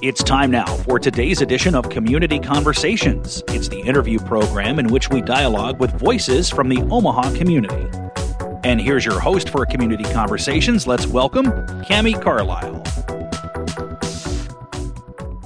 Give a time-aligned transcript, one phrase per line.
[0.00, 3.42] It's time now for today's edition of Community Conversations.
[3.48, 7.88] It's the interview program in which we dialogue with voices from the Omaha community.
[8.62, 10.86] And here's your host for Community Conversations.
[10.86, 12.84] Let's welcome Cami Carlisle.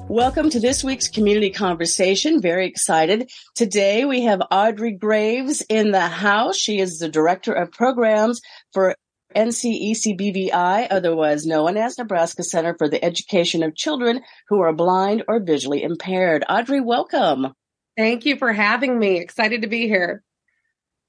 [0.09, 2.43] Welcome to this week's community conversation.
[2.43, 3.30] Very excited.
[3.55, 6.59] Today we have Audrey Graves in the house.
[6.59, 8.43] She is the director of programs
[8.75, 8.95] for
[9.33, 15.41] NCECBVI, otherwise known as Nebraska Center for the Education of Children who are blind or
[15.41, 16.45] visually impaired.
[16.49, 17.54] Audrey, welcome.
[17.96, 19.18] Thank you for having me.
[19.18, 20.23] Excited to be here.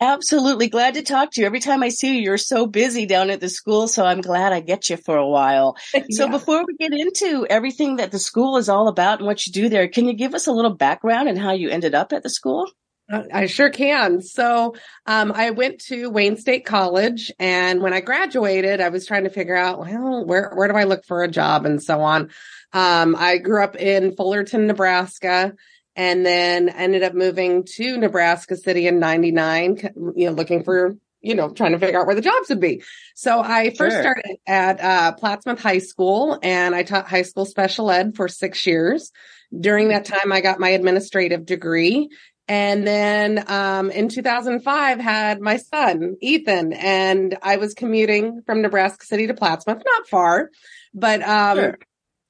[0.02, 1.48] Absolutely glad to talk to you.
[1.48, 3.88] Every time I see you, you're so busy down at the school.
[3.88, 5.78] So I'm glad I get you for a while.
[5.94, 6.04] yeah.
[6.12, 9.54] So before we get into everything that the school is all about and what you
[9.54, 12.24] do there, can you give us a little background and how you ended up at
[12.24, 12.70] the school?
[13.10, 14.22] I sure can.
[14.22, 14.76] So,
[15.06, 19.30] um, I went to Wayne State College and when I graduated, I was trying to
[19.30, 22.30] figure out, well, where, where do I look for a job and so on.
[22.72, 25.54] Um, I grew up in Fullerton, Nebraska
[25.96, 31.36] and then ended up moving to Nebraska City in 99, you know, looking for, you
[31.36, 32.84] know, trying to figure out where the jobs would be.
[33.16, 34.02] So I first sure.
[34.02, 38.66] started at, uh, Plattsmouth High School and I taught high school special ed for six
[38.66, 39.12] years.
[39.58, 42.10] During that time, I got my administrative degree.
[42.48, 49.06] And then, um, in 2005 had my son, Ethan, and I was commuting from Nebraska
[49.06, 50.50] City to Plattsmouth, not far,
[50.94, 51.78] but, um, sure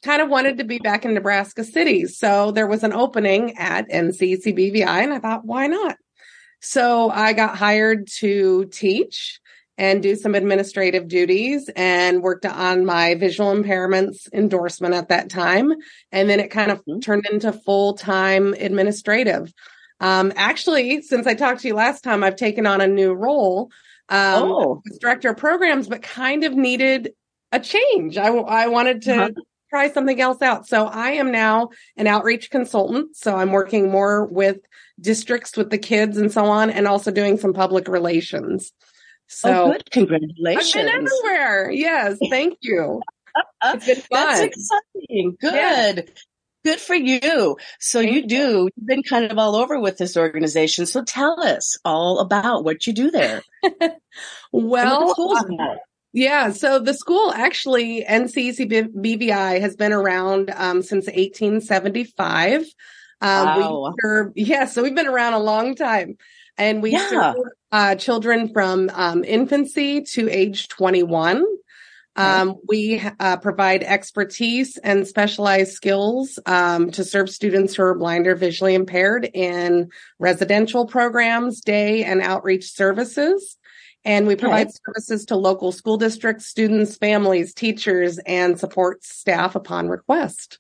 [0.04, 2.06] kind of wanted to be back in Nebraska City.
[2.06, 5.96] So there was an opening at nccbvi and I thought, why not?
[6.62, 9.40] So I got hired to teach
[9.78, 15.74] and do some administrative duties and worked on my visual impairments endorsement at that time.
[16.12, 17.00] And then it kind of mm-hmm.
[17.00, 19.52] turned into full time administrative.
[20.04, 23.72] Um, actually, since I talked to you last time, I've taken on a new role,
[24.10, 24.82] um, oh.
[24.92, 27.14] as director of programs, but kind of needed
[27.52, 28.18] a change.
[28.18, 29.30] I, I wanted to uh-huh
[29.74, 30.68] try something else out.
[30.68, 33.16] So I am now an outreach consultant.
[33.16, 34.58] So I'm working more with
[35.02, 38.72] districts with the kids and so on, and also doing some public relations.
[39.28, 39.90] So oh, good.
[39.90, 40.76] congratulations.
[40.76, 41.72] I've been everywhere.
[41.72, 42.20] Yes.
[42.30, 43.02] Thank you.
[43.64, 44.28] it's been fun.
[44.28, 45.38] That's exciting.
[45.42, 45.54] Good.
[46.06, 46.14] Yeah.
[46.64, 47.58] Good for you.
[47.80, 50.86] So you do, you've been kind of all over with this organization.
[50.86, 53.42] So tell us all about what you do there.
[54.52, 55.14] well,
[56.14, 62.62] yeah, so the school actually, NCCBVI has been around um, since 1875.
[62.62, 62.68] Um,
[63.22, 63.94] wow.
[64.00, 66.18] Serve, yeah, so we've been around a long time.
[66.58, 67.10] And we yeah.
[67.10, 67.36] serve
[67.72, 71.44] uh, children from um, infancy to age 21.
[72.16, 78.28] Um, we uh, provide expertise and specialized skills um, to serve students who are blind
[78.28, 83.58] or visually impaired in residential programs, day and outreach services.
[84.06, 84.78] And we provide okay.
[84.86, 90.60] services to local school districts, students, families, teachers, and support staff upon request.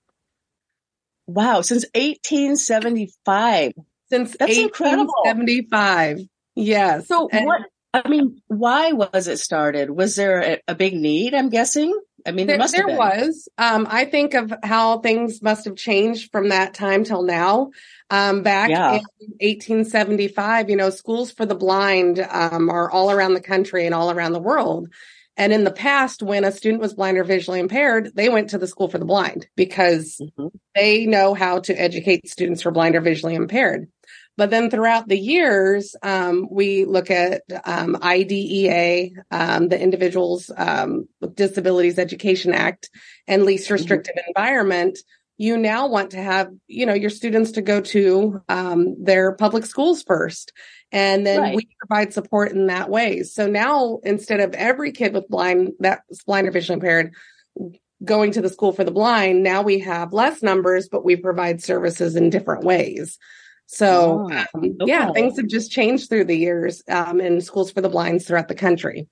[1.28, 3.74] Wow, since 1875.
[4.10, 6.10] Since That's 1875.
[6.10, 6.30] Incredible.
[6.56, 7.08] Yes.
[7.08, 7.62] So and, what
[7.94, 9.90] I mean, why was it started?
[9.90, 11.98] Was there a, a big need, I'm guessing?
[12.26, 13.48] I mean, there, there, there was.
[13.58, 17.72] Um, I think of how things must have changed from that time till now.
[18.10, 18.94] Um, back yeah.
[18.94, 19.02] in
[19.42, 24.10] 1875, you know, schools for the blind um, are all around the country and all
[24.10, 24.90] around the world.
[25.36, 28.58] And in the past, when a student was blind or visually impaired, they went to
[28.58, 30.56] the school for the blind because mm-hmm.
[30.76, 33.90] they know how to educate students who are blind or visually impaired.
[34.36, 41.08] But then throughout the years, um, we look at um, IDEA, um, the Individuals um,
[41.22, 42.90] with Disabilities Education Act,
[43.28, 43.74] and least mm-hmm.
[43.74, 44.32] restrictive mm-hmm.
[44.36, 44.98] environment.
[45.38, 49.66] You now want to have, you know, your students to go to um, their public
[49.66, 50.52] schools first,
[50.92, 51.56] and then right.
[51.56, 53.24] we provide support in that way.
[53.24, 57.14] So now, instead of every kid with blind that's blind or visually impaired
[58.04, 61.64] going to the school for the blind, now we have less numbers, but we provide
[61.64, 63.18] services in different ways.
[63.68, 64.76] So, oh, um, okay.
[64.86, 68.48] yeah, things have just changed through the years um, in schools for the blinds throughout
[68.48, 69.08] the country.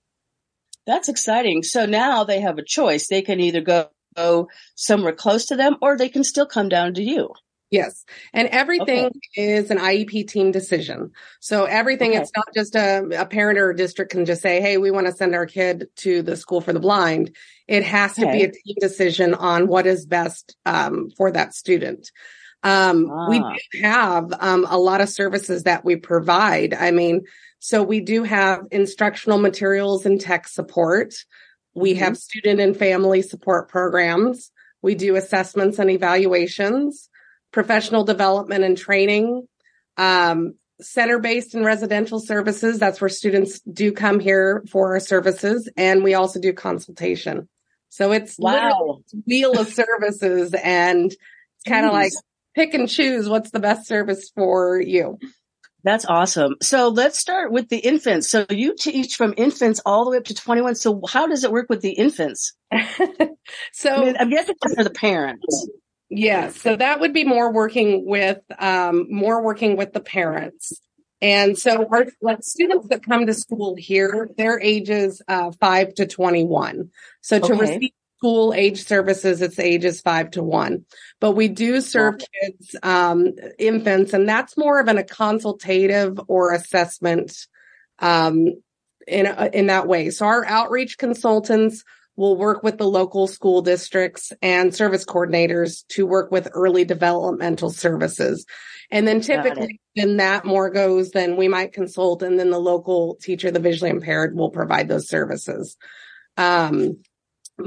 [0.85, 1.63] That's exciting.
[1.63, 3.07] So now they have a choice.
[3.07, 6.95] They can either go, go somewhere close to them or they can still come down
[6.95, 7.33] to you.
[7.71, 8.03] Yes.
[8.33, 9.13] And everything okay.
[9.35, 11.11] is an IEP team decision.
[11.39, 12.19] So everything, okay.
[12.19, 15.07] it's not just a, a, parent or a district can just say, Hey, we want
[15.07, 17.33] to send our kid to the school for the blind.
[17.69, 18.25] It has okay.
[18.25, 22.11] to be a team decision on what is best um, for that student.
[22.63, 23.29] Um, ah.
[23.29, 26.73] we do have, um, a lot of services that we provide.
[26.73, 27.23] I mean,
[27.59, 31.13] so we do have instructional materials and tech support.
[31.73, 32.03] We mm-hmm.
[32.03, 34.51] have student and family support programs.
[34.81, 37.09] We do assessments and evaluations,
[37.51, 39.47] professional development and training,
[39.97, 42.79] um, center based and residential services.
[42.79, 45.69] That's where students do come here for our services.
[45.77, 47.47] And we also do consultation.
[47.89, 49.01] So it's wow.
[49.27, 52.11] wheel of services and it's kind of like
[52.55, 55.17] pick and choose what's the best service for you.
[55.83, 56.57] That's awesome.
[56.61, 58.29] So let's start with the infants.
[58.29, 60.75] So you teach from infants all the way up to 21.
[60.75, 62.53] So how does it work with the infants?
[63.73, 65.67] so I mean, I'm guessing for the parents.
[66.09, 66.61] Yes.
[66.61, 70.79] So that would be more working with, um, more working with the parents.
[71.21, 76.05] And so our like, students that come to school here, their ages, uh, five to
[76.05, 76.89] 21.
[77.21, 77.59] So to okay.
[77.59, 77.91] receive
[78.21, 80.85] school age services, it's ages five to one,
[81.19, 86.53] but we do serve kids, um, infants, and that's more of an, a consultative or
[86.53, 87.47] assessment,
[87.97, 88.61] um,
[89.07, 90.11] in, in that way.
[90.11, 91.83] So our outreach consultants
[92.17, 97.69] We'll work with the local school districts and service coordinators to work with early developmental
[97.69, 98.45] services.
[98.91, 103.15] And then typically then that more goes, then we might consult and then the local
[103.15, 105.77] teacher, the visually impaired will provide those services.
[106.35, 106.97] Um,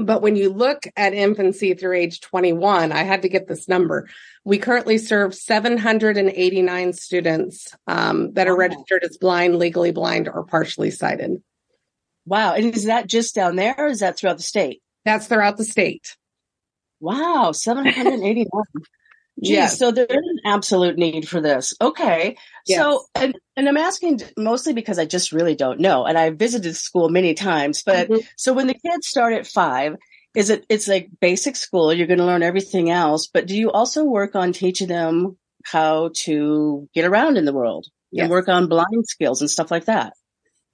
[0.03, 4.09] but when you look at infancy through age 21, I had to get this number.
[4.43, 10.91] We currently serve 789 students um, that are registered as blind, legally blind, or partially
[10.91, 11.41] sighted.
[12.25, 12.53] Wow.
[12.53, 14.81] And is that just down there or is that throughout the state?
[15.03, 16.15] That's throughout the state.
[16.99, 17.51] Wow.
[17.51, 18.47] 781.
[19.43, 19.79] Geez, yes.
[19.79, 21.73] So there's an absolute need for this.
[21.81, 22.37] Okay.
[22.65, 22.79] Yes.
[22.79, 26.05] So, and, and I'm asking mostly because I just really don't know.
[26.05, 28.25] And I visited school many times, but mm-hmm.
[28.37, 29.97] so when the kids start at five,
[30.35, 31.93] is it, it's like basic school.
[31.93, 36.11] You're going to learn everything else, but do you also work on teaching them how
[36.23, 38.23] to get around in the world yes.
[38.23, 40.13] and work on blind skills and stuff like that?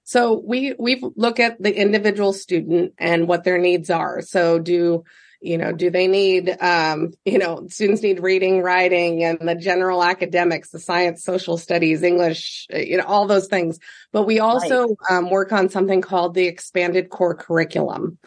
[0.04, 4.20] So we, we look at the individual student and what their needs are.
[4.20, 5.04] So do,
[5.42, 10.02] you know, do they need, um, you know, students need reading, writing and the general
[10.02, 13.78] academics, the science, social studies, English, you know, all those things.
[14.12, 14.96] But we also right.
[15.10, 18.18] um, work on something called the expanded core curriculum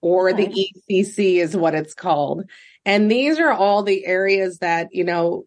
[0.00, 0.46] or okay.
[0.46, 2.50] the ECC is what it's called.
[2.84, 5.44] And these are all the areas that, you know,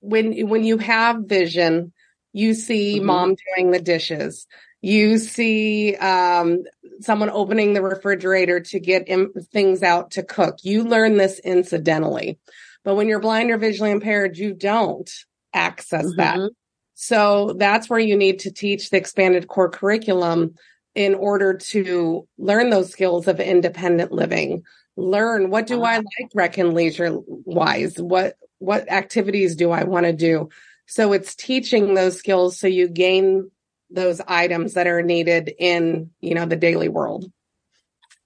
[0.00, 1.92] when, when you have vision,
[2.32, 3.06] you see mm-hmm.
[3.06, 4.46] mom doing the dishes
[4.80, 6.62] you see um,
[7.00, 10.56] someone opening the refrigerator to get Im- things out to cook.
[10.62, 12.38] You learn this incidentally.
[12.84, 15.10] But when you're blind or visually impaired, you don't
[15.52, 16.16] access mm-hmm.
[16.16, 16.50] that.
[16.94, 20.54] So that's where you need to teach the expanded core curriculum
[20.94, 24.64] in order to learn those skills of independent living.
[24.96, 27.94] Learn what do I like rec and leisure wise?
[27.98, 30.48] What what activities do I want to do?
[30.86, 33.50] So it's teaching those skills so you gain
[33.90, 37.30] those items that are needed in, you know, the daily world.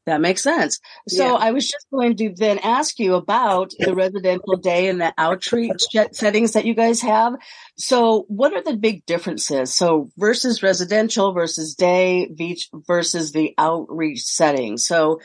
[0.04, 0.80] That makes sense.
[1.08, 1.34] So yeah.
[1.34, 5.82] I was just going to then ask you about the residential day and the outreach
[6.10, 7.34] settings that you guys have.
[7.76, 9.72] So what are the big differences?
[9.72, 14.76] So versus residential versus day beach versus the outreach setting.
[14.76, 15.20] So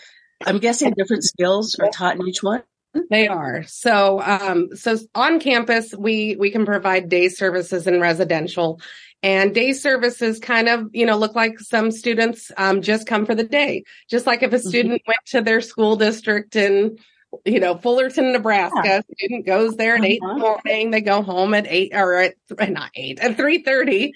[0.45, 2.61] I'm guessing different skills are taught in each one.
[3.09, 3.63] They are.
[3.63, 8.79] So, um, so on campus, we, we can provide day services in residential
[9.23, 13.35] and day services kind of, you know, look like some students um, just come for
[13.35, 13.83] the day.
[14.09, 14.67] Just like if a mm-hmm.
[14.67, 15.09] student mm-hmm.
[15.09, 16.97] went to their school district in,
[17.45, 19.01] you know, Fullerton, Nebraska, yeah.
[19.17, 20.07] student goes there at uh-huh.
[20.07, 20.39] eight in the uh-huh.
[20.39, 20.91] morning.
[20.91, 22.35] They go home at eight or at
[22.69, 24.13] not eight at three thirty.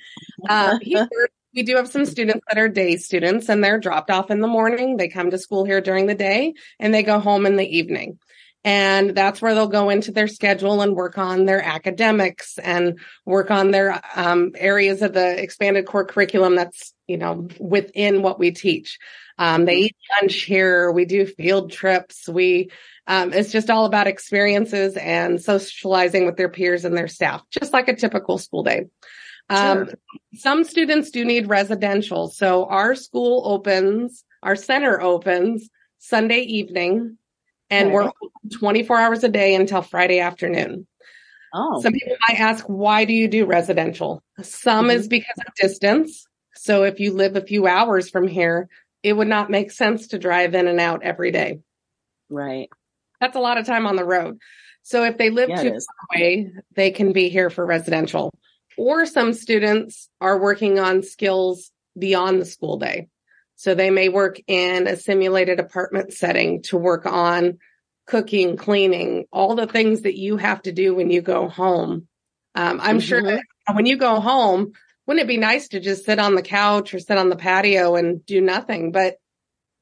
[0.47, 0.77] Uh,
[1.53, 4.47] we do have some students that are day students and they're dropped off in the
[4.47, 4.97] morning.
[4.97, 8.19] They come to school here during the day and they go home in the evening.
[8.63, 13.49] And that's where they'll go into their schedule and work on their academics and work
[13.49, 18.51] on their um, areas of the expanded core curriculum that's, you know, within what we
[18.51, 18.99] teach.
[19.39, 20.91] Um, they eat lunch here.
[20.91, 22.29] We do field trips.
[22.29, 22.69] We,
[23.07, 27.73] um, it's just all about experiences and socializing with their peers and their staff, just
[27.73, 28.85] like a typical school day.
[29.49, 29.95] Um, sure.
[30.35, 32.29] Some students do need residential.
[32.29, 37.17] So our school opens, our center opens Sunday evening
[37.71, 37.93] and okay.
[37.93, 38.11] we're
[38.59, 40.85] 24 hours a day until Friday afternoon.
[41.53, 41.81] Oh.
[41.81, 44.21] Some people might ask, why do you do residential?
[44.41, 44.97] Some mm-hmm.
[44.97, 46.27] is because of distance.
[46.53, 48.69] So if you live a few hours from here,
[49.03, 51.59] it would not make sense to drive in and out every day.
[52.29, 52.69] Right.
[53.19, 54.37] That's a lot of time on the road.
[54.83, 55.79] So if they live yeah, too far
[56.15, 58.33] away, they can be here for residential.
[58.77, 63.07] Or some students are working on skills beyond the school day.
[63.61, 67.59] So they may work in a simulated apartment setting to work on
[68.07, 72.07] cooking, cleaning, all the things that you have to do when you go home.
[72.55, 72.99] Um, I'm mm-hmm.
[73.01, 74.71] sure that when you go home,
[75.05, 77.97] wouldn't it be nice to just sit on the couch or sit on the patio
[77.97, 78.91] and do nothing?
[78.91, 79.17] But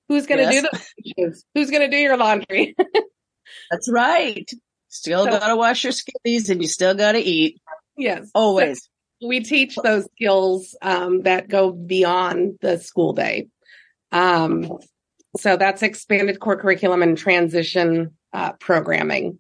[0.10, 0.62] who's going to yes.
[0.62, 1.46] do the dishes?
[1.56, 2.76] Who's going to do your laundry?
[3.72, 4.52] That's right.
[4.90, 7.62] Still so, got to wash your skivvies and you still got to eat.
[7.96, 8.30] Yes.
[8.36, 8.90] Always.
[9.22, 13.48] So we teach those skills um, that go beyond the school day.
[14.12, 14.80] Um,
[15.38, 19.38] So that's expanded core curriculum and transition uh, programming.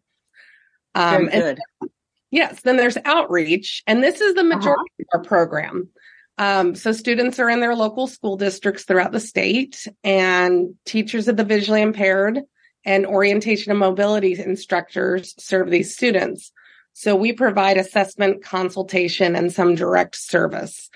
[0.93, 1.59] Um, good.
[1.81, 1.89] And,
[2.29, 4.55] yes, then there's outreach, and this is the Uh-huh.
[4.55, 5.89] majority of our program.
[6.37, 11.37] Um, so students are in their local school districts throughout the state, and teachers of
[11.37, 12.41] the visually impaired
[12.85, 16.51] and orientation and mobility instructors serve these students.
[16.93, 20.89] So we provide assessment, consultation, and some direct service.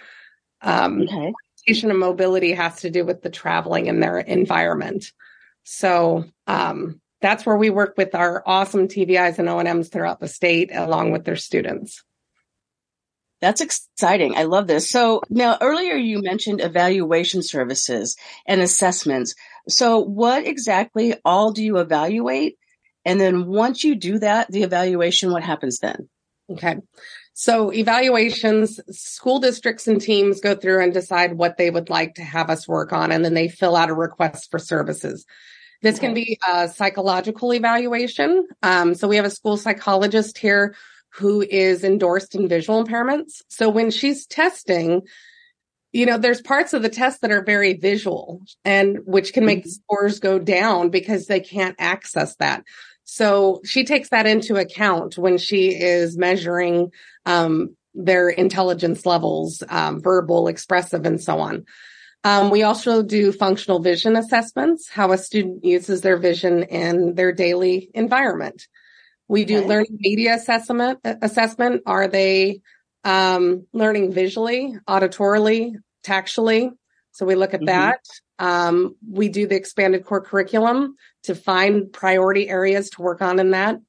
[0.61, 1.33] Um, Okay.
[1.65, 5.11] Orientation and mobility has to do with the traveling in their environment.
[5.63, 10.71] So um, that's where we work with our awesome TVIs and O&Ms throughout the state,
[10.73, 12.03] along with their students.
[13.39, 14.37] That's exciting.
[14.37, 14.89] I love this.
[14.89, 18.15] So now earlier you mentioned evaluation services
[18.45, 19.35] and assessments.
[19.67, 22.57] So what exactly all do you evaluate?
[23.05, 26.07] And then once you do that, the evaluation, what happens then?
[26.49, 26.77] Okay.
[27.33, 32.23] So evaluations, school districts and teams go through and decide what they would like to
[32.23, 35.25] have us work on, and then they fill out a request for services.
[35.81, 38.47] This can be a psychological evaluation.
[38.61, 40.75] Um, so we have a school psychologist here
[41.09, 43.41] who is endorsed in visual impairments.
[43.49, 45.01] So when she's testing,
[45.91, 49.67] you know, there's parts of the test that are very visual and which can make
[49.67, 52.63] scores go down because they can't access that.
[53.03, 56.91] So she takes that into account when she is measuring
[57.25, 61.65] um, their intelligence levels, um, verbal, expressive, and so on.
[62.23, 67.33] Um, we also do functional vision assessments, how a student uses their vision in their
[67.33, 68.67] daily environment.
[69.27, 69.67] We do Okay.
[69.67, 70.99] learning media assessment.
[71.03, 72.61] Assessment: Are they
[73.03, 76.71] um, learning visually, auditorily, tactually?
[77.11, 77.65] So we look at Mhm.
[77.65, 77.99] that.
[78.39, 83.51] Um, we do the expanded core curriculum to find priority areas to work on in
[83.51, 83.79] that.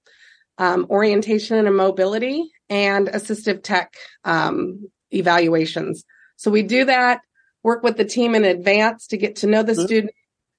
[0.58, 6.04] Um, orientation and mobility and assistive tech um, evaluations.
[6.36, 7.22] So we do that,
[7.62, 9.84] work with the team in advance to get to know the Mhm.
[9.84, 10.14] student,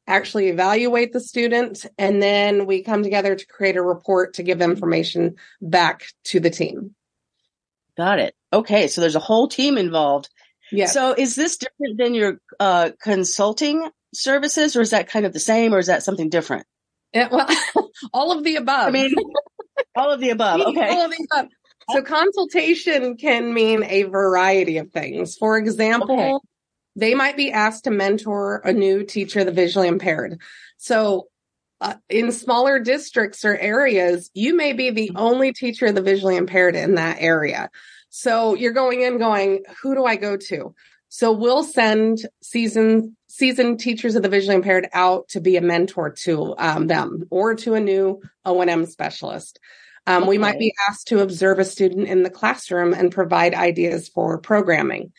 [0.08, 4.62] actually evaluate the student, and then we come together to create a report to give
[4.62, 6.96] information back to the team.
[7.98, 8.36] Got it.
[8.52, 8.88] Okay.
[8.88, 10.30] So there's a whole team involved.
[10.72, 10.94] Yes.
[10.94, 15.40] So is this different than your uh, consulting services or is that kind of the
[15.40, 16.66] same or is that something different?
[17.14, 17.48] Yeah, well,
[18.14, 18.88] all of the above.
[18.88, 19.14] I mean,
[19.96, 20.62] all of the above.
[20.68, 20.90] Okay.
[20.90, 21.50] All of the above.
[21.92, 25.38] So consultation can mean a variety of things.
[25.38, 26.34] For example, Okay.
[26.96, 30.42] they might be asked to mentor a new teacher, the visually impaired.
[30.78, 31.28] So
[31.82, 36.38] uh, in smaller districts or areas, you may be the only teacher of the visually
[36.38, 37.70] impaired in that area.
[38.18, 40.74] So you're going in going, who do I go to?
[41.10, 46.12] So we'll send seasoned seasoned teachers of the visually impaired out to be a mentor
[46.24, 49.60] to um, them or to a new O&M specialist.
[50.08, 54.08] Um, We might be asked to observe a student in the classroom and provide ideas
[54.08, 55.12] for programming.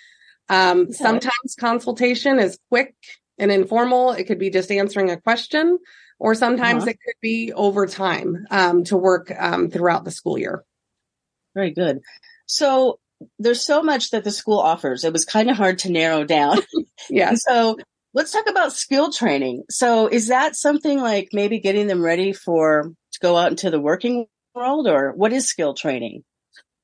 [0.48, 2.94] Um, Sometimes consultation is quick
[3.36, 4.12] and informal.
[4.12, 5.78] It could be just answering a question,
[6.18, 6.92] or sometimes Uh-huh.
[6.92, 10.64] it could be over time um, to work um, throughout the school year.
[11.54, 12.00] Very good.
[12.46, 12.98] So
[13.38, 15.04] there's so much that the school offers.
[15.04, 16.58] It was kind of hard to narrow down.
[17.10, 17.28] yeah.
[17.30, 17.78] And so
[18.14, 19.64] let's talk about skill training.
[19.70, 23.80] So is that something like maybe getting them ready for to go out into the
[23.80, 26.24] working world or what is skill training?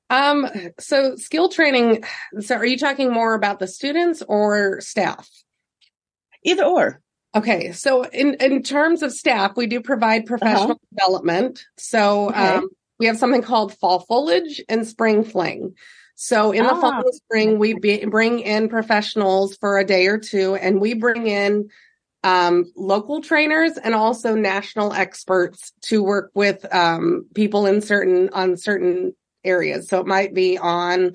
[0.09, 0.47] Um,
[0.79, 2.03] so skill training.
[2.39, 5.27] So are you talking more about the students or staff?
[6.43, 6.99] Either or.
[7.35, 11.65] Okay, so in in terms of staff, we do provide professional development.
[11.79, 12.55] So Okay.
[12.57, 15.75] um, we have something called fall foliage and spring fling.
[16.15, 17.01] So in the fall Ah.
[17.01, 21.27] and spring, we be, bring in professionals for a day or two, and we bring
[21.27, 21.69] in
[22.23, 28.57] um, local trainers and also national experts to work with um, people in certain on
[28.57, 29.89] certain areas.
[29.89, 31.13] So it might be on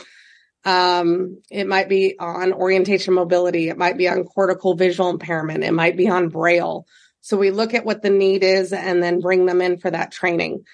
[0.64, 3.68] um, it might be on orientation mobility.
[3.68, 5.64] It might be on cortical visual impairment.
[5.64, 6.86] It might be on braille.
[7.20, 10.12] So we look at what the need is and then bring them in for that
[10.12, 10.64] training.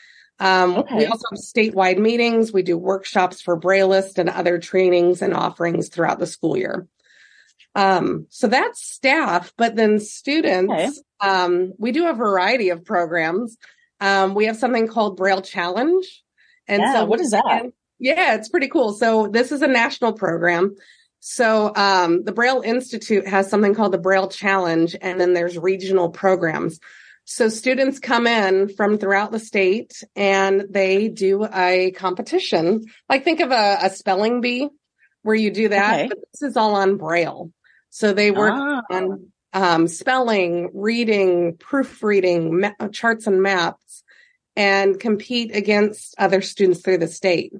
[0.41, 0.97] Um, Okay.
[0.99, 2.53] We also have statewide meetings.
[2.53, 6.87] We do workshops for braillists and other trainings and offerings throughout the school year.
[7.77, 10.91] Um, so that's staff, but then students, Okay.
[11.21, 13.57] um, we do a variety of programs.
[14.01, 16.05] Um, we have something called Braille Challenge.
[16.69, 17.67] And Yeah, so what is that?
[17.99, 18.93] yeah, it's pretty cool.
[18.93, 20.77] So this is a national program.
[21.21, 26.11] So um, the Braille Institute has something called the Braille Challenge, and then there's regional
[26.11, 26.79] programs.
[27.25, 32.85] So students come in from throughout the state and they do a competition.
[33.09, 34.69] Like think of a, a spelling bee
[35.23, 36.09] where you do that, Okay.
[36.09, 37.51] but this is all on Braille.
[37.91, 44.03] So they work Ah, on um, spelling, reading, proofreading, ma- charts and maps,
[44.57, 47.55] and compete against other students through the state.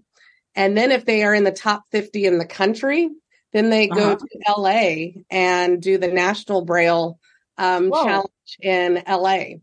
[0.55, 3.09] And then if they are in the top 50 in the country,
[3.53, 4.17] then they go Uh-huh.
[4.17, 7.19] to LA and do the National Braille
[7.59, 9.59] um, challenge in LA.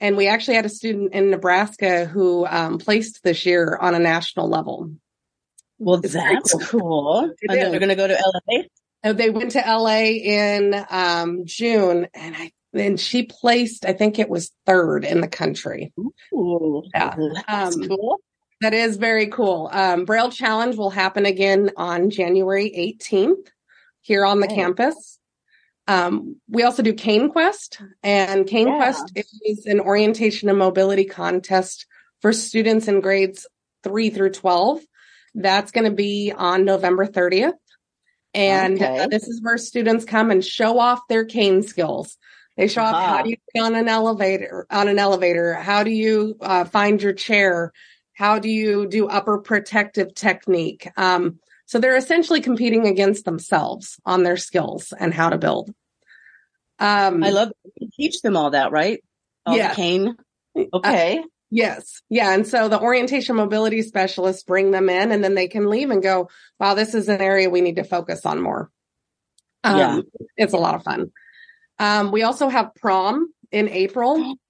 [0.00, 3.98] And we actually had a student in Nebraska who um, placed this year on a
[3.98, 4.90] national level.
[5.78, 6.80] Well, it's that's cool.
[6.80, 7.34] cool.
[7.48, 8.14] they're going to go to
[8.48, 8.62] LA.
[9.02, 13.84] Uh, they went to LA in um, June, and I and she placed.
[13.84, 15.92] I think it was third in the country.
[16.32, 17.14] Ooh, yeah,
[17.46, 18.18] that's um, cool.
[18.60, 19.68] That is very cool.
[19.70, 23.48] Um, Braille Challenge will happen again on January 18th
[24.00, 24.54] here on the oh.
[24.54, 25.18] campus.
[25.86, 28.76] Um, we also do Cane Quest, and Cane yeah.
[28.76, 29.12] Quest
[29.44, 31.86] is an orientation and mobility contest
[32.22, 33.46] for students in grades
[33.82, 34.80] three through 12.
[35.34, 37.52] That's going to be on November 30th.
[38.32, 39.06] And okay.
[39.10, 42.16] this is where students come and show off their cane skills.
[42.56, 42.96] They show uh-huh.
[42.96, 45.54] off how do you get on an elevator, on an elevator?
[45.54, 47.72] How do you uh, find your chair?
[48.12, 50.88] How do you do upper protective technique?
[50.96, 55.70] Um, so they're essentially competing against themselves on their skills and how to build.
[56.78, 59.02] Um, I love you teach them all that, right?
[59.46, 59.74] All yeah.
[59.74, 60.16] cane.
[60.56, 61.18] Uh, okay.
[61.18, 62.02] Uh, yes.
[62.08, 62.32] Yeah.
[62.34, 66.02] And so the orientation mobility specialists bring them in and then they can leave and
[66.02, 66.28] go,
[66.58, 68.70] wow, this is an area we need to focus on more.
[69.62, 70.00] Um, yeah.
[70.36, 71.12] It's a lot of fun.
[71.78, 74.36] Um, we also have prom in April.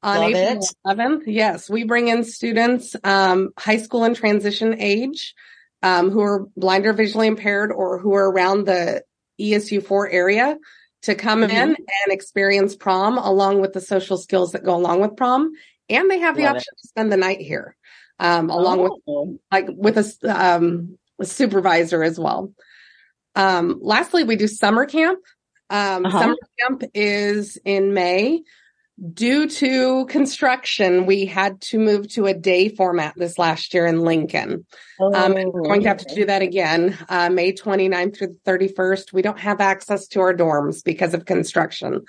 [0.00, 0.74] On Love April it.
[0.86, 5.34] 11th, yes, we bring in students, um, high school and transition age,
[5.82, 9.02] um, who are blind or visually impaired or who are around the
[9.40, 10.58] ESU four area
[11.02, 11.50] to come mm-hmm.
[11.50, 15.52] in and experience prom along with the social skills that go along with prom.
[15.88, 16.80] And they have the Love option it.
[16.82, 17.76] to spend the night here,
[18.18, 19.00] um, along oh.
[19.06, 22.52] with like with a, um, a supervisor as well.
[23.34, 25.20] Um, lastly, we do summer camp.
[25.70, 26.18] Um, uh-huh.
[26.18, 28.42] Summer camp is in May.
[29.12, 34.00] Due to construction, we had to move to a day format this last year in
[34.00, 34.66] Lincoln.
[35.00, 38.50] Oh, um, we're going to have to do that again, uh, May 29th through the
[38.50, 39.12] 31st.
[39.12, 42.04] We don't have access to our dorms because of construction.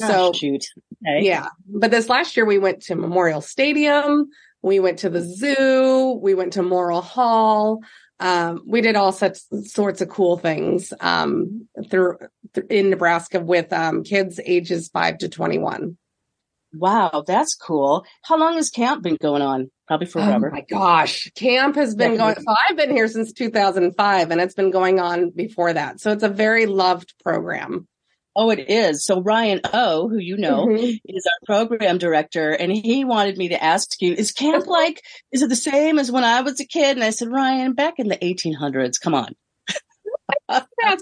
[0.00, 0.64] Gosh, so, shoot.
[1.06, 1.24] Okay.
[1.26, 1.48] Yeah.
[1.68, 4.28] But this last year we went to Memorial Stadium.
[4.62, 6.18] We went to the zoo.
[6.22, 7.82] We went to Morrill Hall.
[8.18, 12.18] Um, we did all such sorts of cool things um, through,
[12.54, 15.96] th- in Nebraska with um, kids ages five to 21.
[16.74, 18.04] Wow, that's cool.
[18.22, 19.70] How long has camp been going on?
[19.86, 20.48] Probably forever.
[20.48, 21.30] Oh my gosh.
[21.34, 25.30] Camp has been going, so I've been here since 2005 and it's been going on
[25.30, 26.00] before that.
[26.00, 27.86] So it's a very loved program.
[28.34, 29.04] Oh, it is.
[29.04, 30.96] So Ryan O, who you know, mm-hmm.
[31.04, 35.42] is our program director, and he wanted me to ask you, is camp like, is
[35.42, 36.96] it the same as when I was a kid?
[36.96, 39.34] And I said, Ryan, back in the 1800s, come on.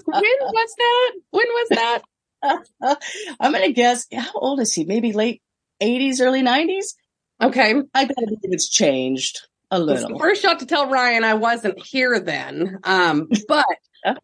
[0.05, 1.11] When was that?
[1.29, 2.01] When was that?
[3.39, 4.83] I'm going to guess, how old is he?
[4.83, 5.41] Maybe late
[5.81, 6.93] 80s, early 90s?
[7.41, 7.73] Okay.
[7.93, 10.19] I gotta believe it's changed a little.
[10.19, 12.79] First shot to tell Ryan I wasn't here then.
[12.83, 13.65] Um, but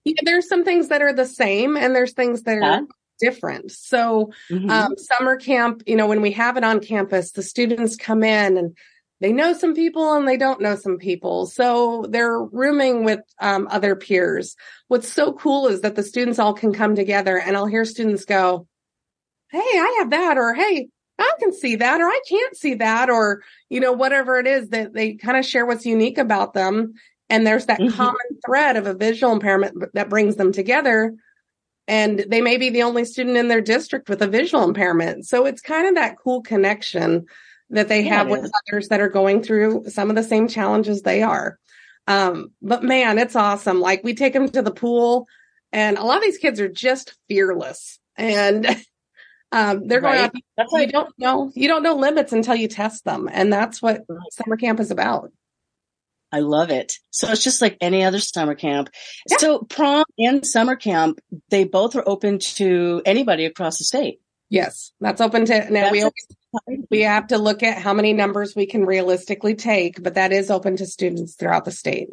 [0.04, 2.82] yeah, there's some things that are the same and there's things that are
[3.20, 3.72] different.
[3.72, 4.70] So, mm-hmm.
[4.70, 8.58] um, summer camp, you know, when we have it on campus, the students come in
[8.58, 8.78] and
[9.20, 11.48] they know some people and they don't know some people.
[11.48, 14.56] So they're rooming with um, other peers.
[14.90, 18.26] What's so cool is that the students all can come together and I'll hear students
[18.26, 18.68] go,
[19.50, 20.38] Hey, I have that.
[20.38, 24.38] Or, Hey, I can see that, or I can't see that, or, you know, whatever
[24.38, 26.94] it is that they kind of share what's unique about them.
[27.30, 27.96] And there's that mm-hmm.
[27.96, 31.16] common thread of a visual impairment that brings them together
[31.88, 35.26] and they may be the only student in their district with a visual impairment.
[35.26, 37.26] So it's kind of that cool connection
[37.70, 38.52] that they yeah, have with is.
[38.70, 41.58] others that are going through some of the same challenges they are.
[42.08, 43.80] Um, but man, it's awesome.
[43.80, 45.28] Like we take them to the pool
[45.72, 48.66] and a lot of these kids are just fearless and
[49.52, 50.32] um, they're right.
[50.32, 50.82] going out.
[50.82, 53.30] You don't know, you don't know limits until you test them.
[53.32, 55.32] And that's what summer camp is about.
[56.32, 56.94] I love it.
[57.12, 58.90] So it's just like any other summer camp.
[59.30, 59.38] Yeah.
[59.38, 64.20] So prom and summer camp, they both are open to anybody across the state.
[64.50, 65.92] Yes, that's open to now.
[65.92, 66.28] we always,
[66.90, 70.50] we have to look at how many numbers we can realistically take, but that is
[70.50, 72.10] open to students throughout the state.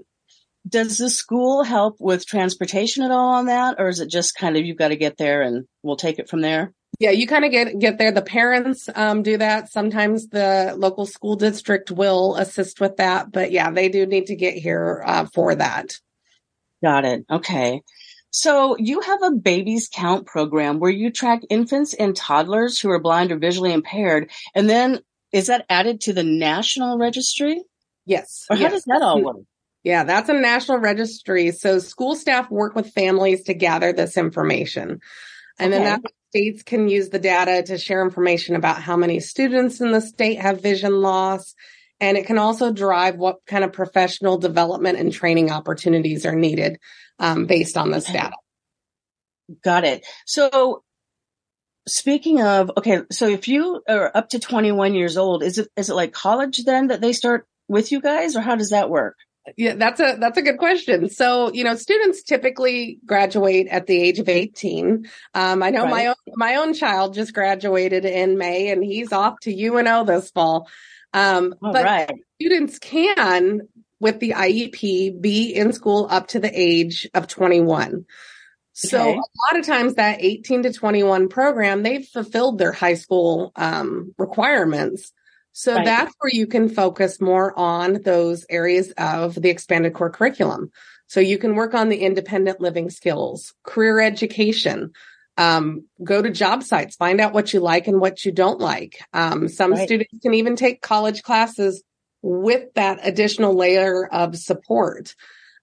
[0.66, 4.57] Does the school help with transportation at all on that, or is it just kind
[4.57, 6.73] of you've got to get there and we'll take it from there?
[7.00, 8.12] Yeah, you kind of get get there.
[8.12, 9.70] The parents um, do that.
[9.70, 14.37] Sometimes the local school district will assist with that, but yeah, they do need to
[14.37, 15.98] get here uh, for that.
[16.83, 17.24] Got it.
[17.30, 17.83] Okay.
[18.30, 23.00] So you have a babies count program where you track infants and toddlers who are
[23.00, 25.00] blind or visually impaired, and then
[25.33, 27.62] is that added to the national registry?
[28.07, 28.46] Yes.
[28.50, 28.72] Or how yes.
[28.72, 29.37] does that all work?
[29.83, 31.50] Yeah, that's a national registry.
[31.50, 35.00] So school staff work with families to gather this information.
[35.58, 35.82] And okay.
[35.82, 39.92] then that states can use the data to share information about how many students in
[39.92, 41.54] the state have vision loss.
[42.00, 46.78] And it can also drive what kind of professional development and training opportunities are needed
[47.18, 48.36] um, based on this data.
[49.62, 50.04] Got it.
[50.26, 50.82] So
[51.86, 55.90] speaking of, okay, so if you are up to 21 years old, is it, is
[55.90, 59.16] it like college then that they start with you guys or how does that work?
[59.57, 61.11] Yeah, that's a that's a good question.
[61.11, 65.07] So, you know, students typically graduate at the age of 18.
[65.35, 65.90] Um, I know right.
[65.90, 70.30] my own my own child just graduated in May and he's off to UNO this
[70.30, 70.68] fall.
[71.12, 72.11] Um, but right.
[72.40, 73.68] students can
[74.00, 78.07] with the IEP be in school up to the age of 21.
[78.72, 79.12] So Okay.
[79.12, 84.14] a lot of times that 18 to 21 program, they've fulfilled their high school um,
[84.18, 85.12] requirements.
[85.56, 85.84] So Right.
[85.84, 90.72] that's where you can focus more on those areas of the expanded core curriculum.
[91.06, 94.92] So you can work on the independent living skills, career education,
[95.36, 99.00] um, go to job sites, find out what you like and what you don't like.
[99.12, 99.86] Um, some Right.
[99.86, 101.84] students can even take college classes
[102.20, 105.14] with that additional layer of support.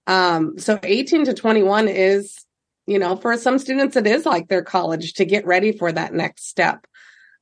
[0.06, 2.38] Um, so 18 to 21 is,
[2.86, 6.14] you know, for some students, it is like their college to get ready for that
[6.14, 6.86] next step.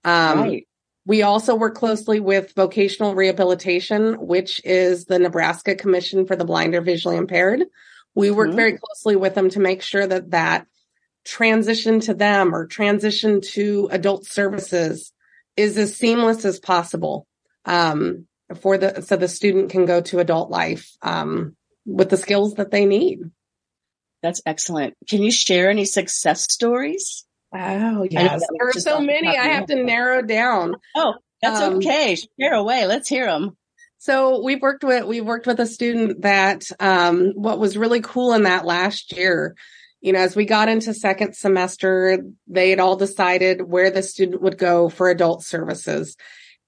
[0.05, 0.67] Um, right.
[1.11, 6.77] We also work closely with vocational rehabilitation, which is the Nebraska Commission for the Blind
[6.77, 7.65] or Visually Impaired.
[8.15, 8.55] We work Mhm.
[8.55, 10.69] very closely with them to make sure that that
[11.25, 15.13] transition to them or transition to adult services
[15.57, 17.27] is as seamless as possible
[17.65, 18.29] um,
[18.61, 22.71] for the so the student can go to adult life um, with the skills that
[22.71, 23.19] they need.
[24.23, 24.95] That's excellent.
[25.09, 27.27] Can you share any success stories?
[27.53, 29.29] Oh I know yes, that there are so many.
[29.29, 30.77] I have to narrow down.
[30.95, 32.17] Oh, that's Um, okay.
[32.39, 32.87] Share away.
[32.87, 33.57] Let's hear them.
[33.99, 38.33] So we've worked with we've worked with a student that um, what was really cool
[38.33, 39.57] in that last year,
[40.01, 44.41] you know, as we got into second semester, they had all decided where the student
[44.43, 46.17] would go for adult services.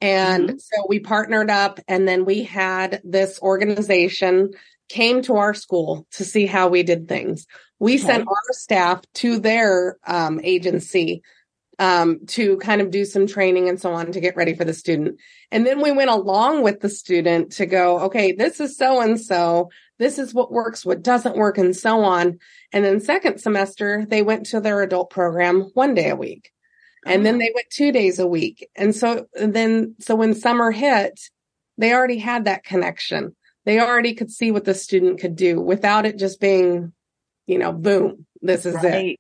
[0.00, 4.50] And so we partnered up and then we had this organization
[4.88, 7.46] came to our school to see how we did things.
[7.78, 11.22] We sent our staff to their um, agency
[11.78, 14.74] um, to kind of do some training and so on to get ready for the
[14.74, 15.18] student.
[15.50, 19.20] And then we went along with the student to go, okay, this is so and
[19.20, 19.70] so.
[19.98, 22.38] This is what works, what doesn't work, and so on.
[22.72, 26.52] And then second semester, they went to their adult program one day a week.
[27.04, 28.68] And then they went two days a week.
[28.76, 31.18] And so and then, so when summer hit,
[31.76, 33.34] they already had that connection.
[33.64, 36.92] They already could see what the student could do without it just being,
[37.46, 39.18] you know, boom, this is it.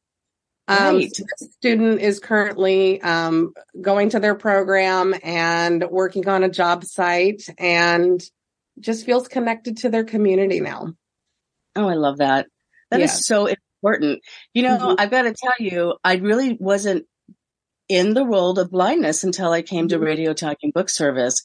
[0.68, 1.14] Um, Right.
[1.14, 6.84] so this student is currently um, going to their program and working on a job
[6.84, 8.22] site and
[8.80, 10.94] just feels connected to their community now.
[11.76, 12.46] Oh, I love that.
[12.90, 13.16] That is Yeah.
[13.16, 14.22] so important.
[14.54, 14.96] You know, Mhm.
[14.98, 17.06] I've got to tell you, I really wasn't
[17.88, 20.04] in the world of blindness until I came to Mhm.
[20.04, 21.42] Radio Talking Book Service.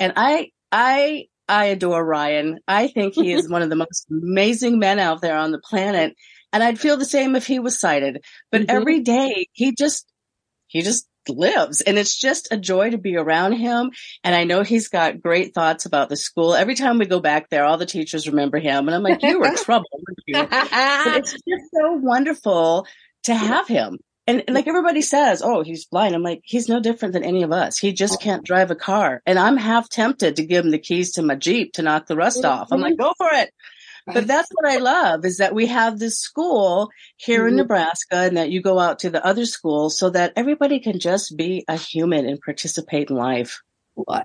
[0.00, 2.58] And I, I, I adore Ryan.
[2.66, 6.14] I think he is one of the most amazing men out there on the planet.
[6.52, 8.24] And I'd feel the same if he was sighted.
[8.52, 8.66] But Mhm.
[8.70, 10.06] every day he just,
[10.68, 13.90] he just lives and it's just a joy to be around him.
[14.22, 16.54] And I know he's got great thoughts about the school.
[16.54, 18.86] Every time we go back there, all the teachers remember him.
[18.88, 20.46] And I'm like, you were trouble, weren't you?
[20.50, 22.86] it's just so wonderful
[23.24, 23.98] to have him.
[24.26, 26.14] And, and like everybody says, oh, he's blind.
[26.14, 27.78] I'm like, he's no different than any of us.
[27.78, 29.22] He just can't drive a car.
[29.26, 32.16] And I'm half tempted to give him the keys to my Jeep to knock the
[32.16, 32.68] rust off.
[32.72, 33.50] I'm like, go for it.
[34.06, 37.58] But that's what I love is that we have this school here in Mhm.
[37.58, 41.36] Nebraska and that you go out to the other schools so that everybody can just
[41.38, 43.62] be a human and participate in life.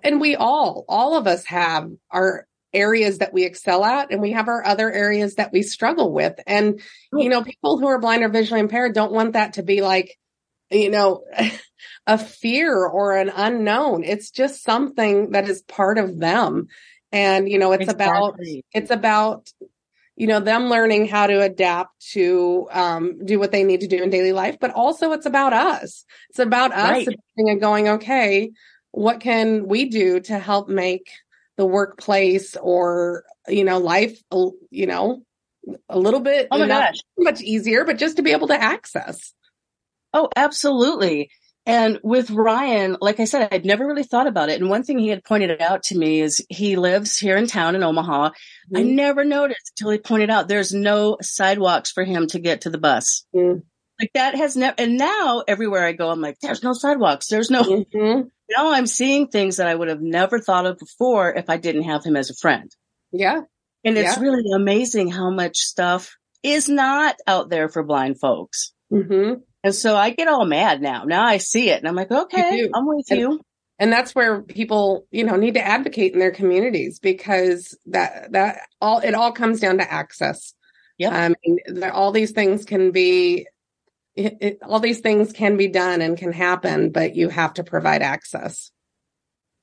[0.03, 4.31] and we all, all of us have our areas that we excel at and we
[4.31, 6.39] have our other areas that we struggle with.
[6.45, 9.81] And, you know, people who are blind or visually impaired don't want that to be
[9.81, 10.17] like,
[10.69, 11.23] you know,
[12.07, 14.03] a fear or an unknown.
[14.03, 16.67] It's just something that is part of them.
[17.11, 18.39] And, you know, it's about
[18.73, 19.51] it's about
[20.15, 24.03] you know them learning how to adapt to um, do what they need to do
[24.03, 27.19] in daily life but also it's about us it's about us Right.
[27.37, 28.51] and going okay
[28.91, 31.09] what can we do to help make
[31.59, 34.17] the workplace or you know life
[34.71, 35.21] you know
[35.89, 36.95] a little bit Oh my gosh.
[37.17, 39.33] much easier but just to be able to access
[40.11, 41.29] Oh, absolutely.
[41.67, 44.59] And with Ryan, like I said, I'd never really thought about it.
[44.59, 47.75] And one thing he had pointed out to me is he lives here in town
[47.75, 48.31] in Omaha.
[48.75, 48.95] I Mhm.
[48.95, 52.79] never noticed until he pointed out there's no sidewalks for him to get to the
[52.79, 53.23] bus.
[53.35, 53.61] Mm.
[53.99, 57.27] Like that has never, and now everywhere I go, I'm like, there's no sidewalks.
[57.27, 58.31] There's no, Mhm.
[58.55, 61.83] Now I'm seeing things that I would have never thought of before if I didn't
[61.83, 62.69] have him as a friend.
[63.11, 63.41] yeah
[63.83, 64.23] And it's Yeah.
[64.23, 68.73] really amazing how much stuff is not out there for blind folks.
[68.89, 69.33] hmm
[69.63, 71.03] And so I get all mad now.
[71.03, 72.69] Now I see it and I'm like, okay.
[72.73, 73.41] I'm with And- you.
[73.77, 78.61] and that's where people you know need to advocate in their communities because that that
[78.81, 80.53] all it all comes down to access
[80.97, 81.11] Yeah.
[81.15, 81.57] i mean
[81.91, 83.47] all these things can be
[84.15, 87.63] it, it, all these things can be done and can happen, but you have to
[87.63, 88.71] provide access.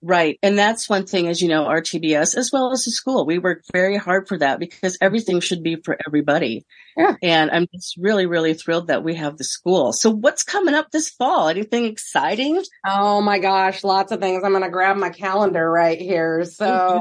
[0.02, 0.38] Right.
[0.42, 3.62] And that's one thing, as you know, RTBS as well as the school, we work
[3.72, 6.66] very hard for that because everything should be for everybody.
[6.96, 7.16] Yeah.
[7.22, 9.92] And I'm just really, really thrilled that we have the school.
[9.92, 11.48] So what's coming up this fall?
[11.48, 12.62] Anything exciting?
[12.87, 14.44] Oh my gosh, lots of things.
[14.44, 16.44] I'm going to grab my calendar right here.
[16.44, 17.00] So,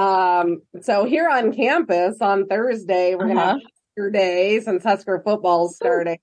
[0.00, 3.34] um, so here on campus on Thursday, we're uh-huh.
[3.34, 3.60] going to have
[3.96, 6.18] Husker Day since Husker football's starting.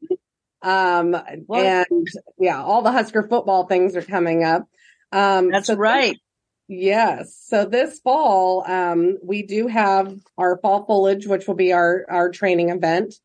[0.62, 1.12] Um,
[1.46, 1.66] what?
[1.66, 2.08] and
[2.40, 4.68] yeah, all the Husker football things are coming up.
[5.12, 6.14] Um, That's so right.
[6.14, 6.20] This,
[6.68, 7.44] yes.
[7.48, 12.30] So this fall, um, we do have our fall foliage, which will be our, our
[12.30, 13.16] training event.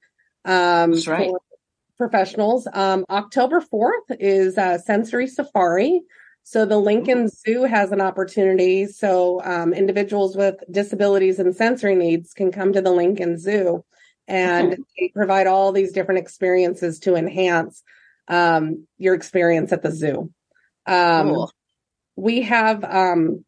[0.44, 1.30] Um, That's right.
[1.96, 2.68] professionals.
[2.72, 6.02] Um, October 4th is uh, sensory safari.
[6.44, 8.86] So the Lincoln Zoo has an opportunity.
[8.86, 13.84] So um, individuals with disabilities and sensory needs can come to the Lincoln Zoo
[14.28, 17.82] and they provide all these different experiences to enhance
[18.28, 20.30] um, your experience at the zoo.
[20.86, 21.52] Um, cool
[22.16, 23.44] we have um,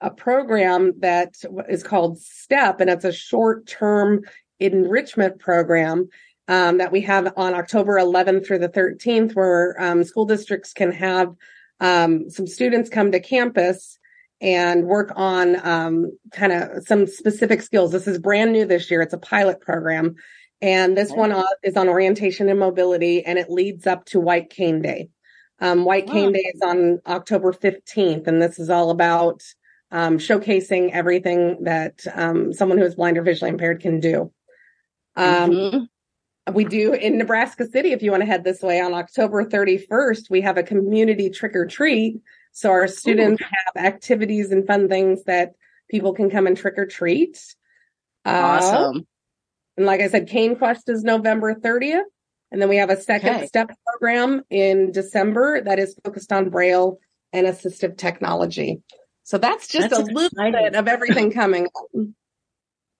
[0.00, 1.34] a program that
[1.68, 4.22] is called STEP, and it's a short term
[4.60, 6.08] enrichment program
[6.48, 10.92] um, that we have on October 11th through the 13th, where um, school districts can
[10.92, 11.34] have
[11.80, 13.98] um, some students come to campus
[14.40, 17.92] and work on um, kind of some specific skills.
[17.92, 19.02] This is brand new this year.
[19.02, 20.16] It's a pilot program.
[20.62, 24.80] And this one is on orientation and mobility, and it leads up to White Cane
[24.80, 25.10] Day.
[25.60, 29.42] Um, White Cane Day is on October 15th, and this is all about
[29.90, 34.32] um, showcasing everything that um, someone who is blind or visually impaired can do.
[35.14, 36.54] Um, mm-hmm.
[36.54, 40.30] We do in Nebraska City, if you want to head this way, on October 31st,
[40.30, 42.20] we have a community trick or treat.
[42.56, 43.44] So our students Ooh.
[43.44, 45.56] have activities and fun things that
[45.90, 47.38] people can come and trick or treat.
[48.24, 48.96] Uh, awesome.
[48.96, 49.00] Uh,
[49.76, 52.04] and like I said, Cane Quest is November 30th.
[52.50, 53.46] And then we have a second okay.
[53.46, 56.98] step program in December that is focused on Braille
[57.30, 58.80] and assistive technology.
[59.24, 61.66] So that's just that's a little bit of everything coming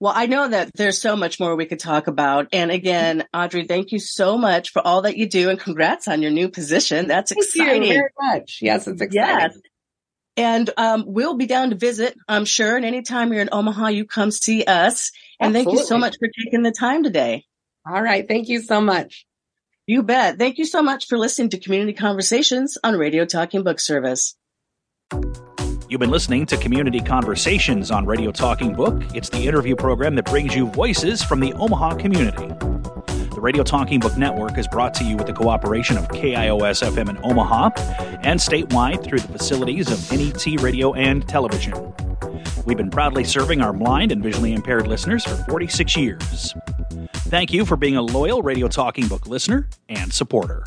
[0.01, 2.49] Well, I know that there's so much more we could talk about.
[2.53, 6.21] And again, Audrey, thank you so much for all that you do and congrats on
[6.21, 7.07] your new position.
[7.07, 7.89] That's thank exciting.
[7.89, 8.59] very much.
[8.61, 9.51] Yes, it's exciting.
[9.53, 9.59] Yes.
[10.37, 12.77] And um, we'll be down to visit, I'm sure.
[12.77, 15.13] And anytime you're in Omaha, you come see us.
[15.39, 15.65] And Absolutely.
[15.65, 17.45] thank you so much for taking the time today.
[17.87, 18.27] All right.
[18.27, 19.27] Thank you so much.
[19.87, 20.39] You bet.
[20.39, 24.35] Thank you so much for listening to Community Conversations on Radio Talking Book Service.
[25.91, 29.03] You've been listening to Community Conversations on Radio Talking Book.
[29.15, 32.47] It's the interview program that brings you voices from the Omaha community.
[33.35, 37.11] The Radio Talking Book Network is brought to you with the cooperation of KIOS FM
[37.11, 37.73] in Omaha
[38.23, 41.75] and statewide through the facilities of NET Radio and Television.
[42.65, 46.55] We've been proudly serving our blind and visually impaired listeners for 46 years.
[47.29, 50.65] Thank you for being a loyal Radio Talking Book listener and supporter.